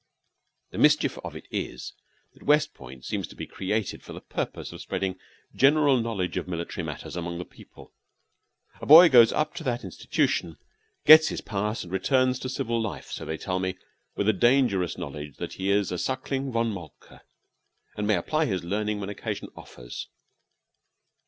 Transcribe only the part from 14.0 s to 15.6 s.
with a dangerous knowledge that